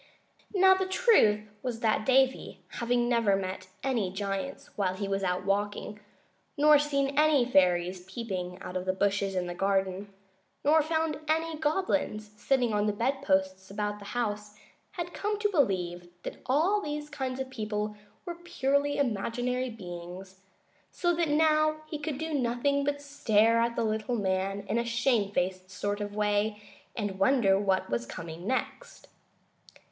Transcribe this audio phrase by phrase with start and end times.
[0.55, 5.45] Now the truth was that Davy, having never met any giants when he was out
[5.45, 5.99] walking,
[6.57, 10.11] nor seen any fairies peeping out of the bushes in the garden,
[10.65, 14.55] nor found any goblins sitting on the bedposts about the house,
[14.93, 17.95] had come to believe that all these kinds of people
[18.25, 20.39] were purely imaginary beings,
[20.89, 24.83] so that now he could do nothing but stare at the little man in a
[24.83, 26.59] shamefaced sort of way
[26.95, 29.07] and wonder what was coming next.